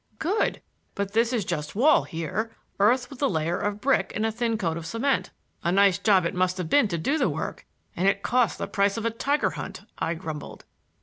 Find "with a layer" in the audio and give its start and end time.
3.11-3.59